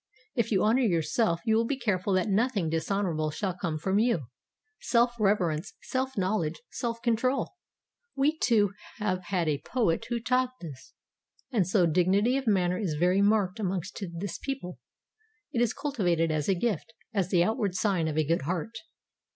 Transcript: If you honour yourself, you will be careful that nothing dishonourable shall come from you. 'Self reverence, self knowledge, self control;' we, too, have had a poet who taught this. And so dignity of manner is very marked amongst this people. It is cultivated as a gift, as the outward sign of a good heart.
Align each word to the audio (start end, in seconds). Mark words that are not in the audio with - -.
If 0.33 0.51
you 0.51 0.63
honour 0.63 0.81
yourself, 0.81 1.41
you 1.45 1.55
will 1.55 1.65
be 1.67 1.77
careful 1.77 2.13
that 2.13 2.27
nothing 2.27 2.69
dishonourable 2.71 3.29
shall 3.29 3.53
come 3.53 3.77
from 3.77 3.99
you. 3.99 4.25
'Self 4.79 5.13
reverence, 5.19 5.73
self 5.83 6.17
knowledge, 6.17 6.59
self 6.71 7.03
control;' 7.03 7.51
we, 8.15 8.35
too, 8.39 8.73
have 8.97 9.25
had 9.25 9.47
a 9.47 9.61
poet 9.63 10.03
who 10.09 10.19
taught 10.19 10.53
this. 10.59 10.95
And 11.51 11.67
so 11.67 11.85
dignity 11.85 12.35
of 12.35 12.47
manner 12.47 12.79
is 12.79 12.95
very 12.95 13.21
marked 13.21 13.59
amongst 13.59 14.03
this 14.17 14.39
people. 14.39 14.79
It 15.51 15.61
is 15.61 15.71
cultivated 15.71 16.31
as 16.31 16.49
a 16.49 16.55
gift, 16.55 16.93
as 17.13 17.29
the 17.29 17.43
outward 17.43 17.75
sign 17.75 18.07
of 18.07 18.17
a 18.17 18.25
good 18.25 18.41
heart. 18.41 18.75